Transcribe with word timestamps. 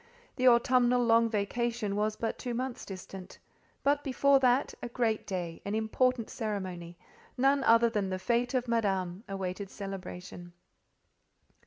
The 0.35 0.47
autumnal 0.47 1.03
long 1.03 1.29
vacation 1.29 1.95
was 1.95 2.15
but 2.15 2.39
two 2.39 2.55
months 2.55 2.87
distant; 2.87 3.37
but 3.83 4.03
before 4.03 4.39
that, 4.39 4.73
a 4.81 4.89
great 4.89 5.27
day—an 5.27 5.75
important 5.75 6.27
ceremony—none 6.31 7.63
other 7.63 7.87
than 7.87 8.09
the 8.09 8.15
fête 8.15 8.55
of 8.55 8.67
Madame—awaited 8.67 9.69
celebration. 9.69 10.53